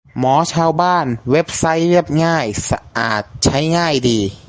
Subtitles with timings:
[0.17, 4.19] หมอชาวบ้าน เว็บไซต์เรียบง่าย สะอาด ใช้ง่ายดี